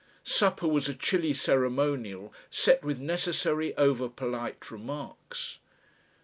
Supper 0.23 0.67
was 0.67 0.89
a 0.89 0.95
chilly 0.95 1.31
ceremonial 1.31 2.33
set 2.49 2.83
with 2.83 2.99
necessary 2.99 3.77
over 3.77 4.09
polite 4.09 4.71
remarks. 4.71 5.59